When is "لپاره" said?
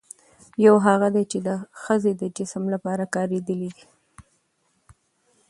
2.73-3.03